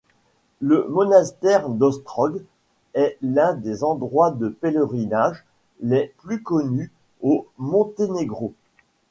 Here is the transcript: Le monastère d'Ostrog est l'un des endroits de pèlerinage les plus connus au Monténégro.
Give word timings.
Le 0.61 0.87
monastère 0.89 1.69
d'Ostrog 1.69 2.43
est 2.95 3.19
l'un 3.21 3.53
des 3.53 3.83
endroits 3.83 4.31
de 4.31 4.49
pèlerinage 4.49 5.45
les 5.81 6.11
plus 6.17 6.41
connus 6.41 6.91
au 7.21 7.45
Monténégro. 7.59 8.55